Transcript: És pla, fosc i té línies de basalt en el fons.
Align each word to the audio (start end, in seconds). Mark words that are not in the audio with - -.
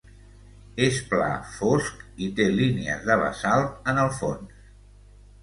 És 0.85 0.95
pla, 1.11 1.27
fosc 1.57 2.01
i 2.29 2.31
té 2.39 2.47
línies 2.61 3.05
de 3.11 3.19
basalt 3.25 3.93
en 3.95 4.03
el 4.07 4.13
fons. 4.23 4.67